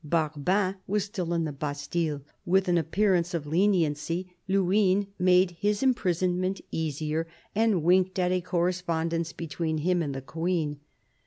[0.03, 2.23] Barbin was still in the Bastille.
[2.43, 9.31] With an appearance of leniency, Luynes made his imprisonment easier and winked at a correspondence
[9.31, 10.79] between him and the Queen.